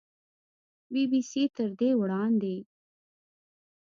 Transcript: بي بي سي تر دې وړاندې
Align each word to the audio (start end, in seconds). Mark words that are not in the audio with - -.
بي 0.91 1.03
بي 1.11 1.21
سي 1.29 1.43
تر 1.55 1.69
دې 1.79 1.89
وړاندې 2.01 2.55